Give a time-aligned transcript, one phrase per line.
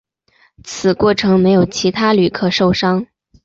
[0.63, 3.05] 此过程没有其他旅客受伤。